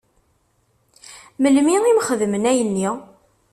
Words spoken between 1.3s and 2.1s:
Melmi i